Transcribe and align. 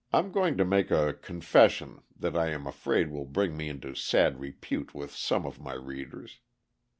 ]I'm 0.11 0.31
going 0.31 0.57
to 0.57 0.65
make 0.65 0.89
a 0.89 1.13
confession 1.13 2.01
that 2.17 2.35
I 2.35 2.49
am 2.49 2.65
afraid 2.65 3.11
will 3.11 3.27
bring 3.27 3.55
me 3.55 3.69
into 3.69 3.93
sad 3.93 4.39
repute 4.39 4.95
with 4.95 5.11
some 5.11 5.45
of 5.45 5.61
my 5.61 5.73
readers. 5.73 6.39